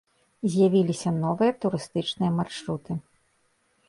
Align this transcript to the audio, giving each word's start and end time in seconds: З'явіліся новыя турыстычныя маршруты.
З'явіліся 0.51 1.09
новыя 1.25 1.51
турыстычныя 1.65 2.31
маршруты. 2.39 2.97